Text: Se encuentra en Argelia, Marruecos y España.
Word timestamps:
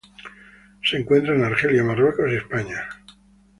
Se 0.83 0.97
encuentra 0.97 1.35
en 1.35 1.43
Argelia, 1.43 1.83
Marruecos 1.83 2.31
y 2.31 2.35
España. 2.35 2.89